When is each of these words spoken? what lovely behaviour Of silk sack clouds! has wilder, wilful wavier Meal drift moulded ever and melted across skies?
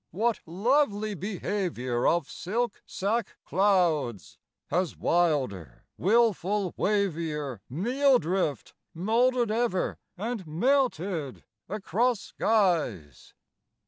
what 0.09 0.39
lovely 0.47 1.13
behaviour 1.13 2.07
Of 2.07 2.27
silk 2.27 2.81
sack 2.87 3.37
clouds! 3.45 4.39
has 4.71 4.97
wilder, 4.97 5.85
wilful 5.95 6.73
wavier 6.75 7.59
Meal 7.69 8.17
drift 8.17 8.73
moulded 8.95 9.51
ever 9.51 9.99
and 10.17 10.47
melted 10.47 11.43
across 11.69 12.19
skies? 12.19 13.35